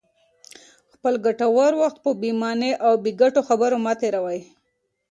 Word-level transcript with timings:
خپل 0.93 1.13
ګټور 1.25 1.71
وخت 1.81 1.97
په 2.05 2.11
بې 2.21 2.31
مانا 2.41 2.71
او 2.85 2.91
بې 3.03 3.11
ګټې 3.21 3.41
خبرو 3.47 3.77
مه 3.85 3.93
تېروئ. 3.99 4.39